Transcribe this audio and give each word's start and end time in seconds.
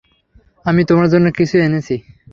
আমি 0.65 0.81
তোমার 0.83 1.07
জন্য 1.13 1.27
কিছু 1.37 1.55
এনেছি। 1.59 1.95